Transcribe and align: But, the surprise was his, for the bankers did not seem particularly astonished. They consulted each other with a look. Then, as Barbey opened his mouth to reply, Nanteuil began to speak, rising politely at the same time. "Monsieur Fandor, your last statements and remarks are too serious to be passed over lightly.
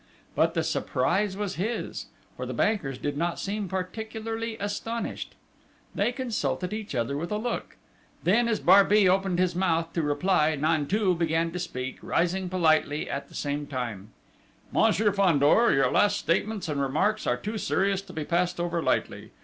But, 0.33 0.55
the 0.55 0.63
surprise 0.63 1.37
was 1.37 1.57
his, 1.57 2.07
for 2.35 2.47
the 2.47 2.55
bankers 2.55 2.97
did 2.97 3.15
not 3.17 3.37
seem 3.37 3.69
particularly 3.69 4.57
astonished. 4.57 5.35
They 5.93 6.11
consulted 6.11 6.73
each 6.73 6.95
other 6.95 7.15
with 7.15 7.31
a 7.31 7.37
look. 7.37 7.77
Then, 8.23 8.47
as 8.47 8.59
Barbey 8.59 9.07
opened 9.07 9.37
his 9.37 9.53
mouth 9.55 9.93
to 9.93 10.01
reply, 10.01 10.55
Nanteuil 10.59 11.13
began 11.13 11.51
to 11.51 11.59
speak, 11.59 11.99
rising 12.01 12.49
politely 12.49 13.07
at 13.07 13.27
the 13.29 13.35
same 13.35 13.67
time. 13.67 14.09
"Monsieur 14.71 15.11
Fandor, 15.11 15.71
your 15.71 15.91
last 15.91 16.17
statements 16.17 16.67
and 16.67 16.81
remarks 16.81 17.27
are 17.27 17.37
too 17.37 17.59
serious 17.59 18.01
to 18.01 18.11
be 18.13 18.25
passed 18.25 18.59
over 18.59 18.81
lightly. 18.81 19.29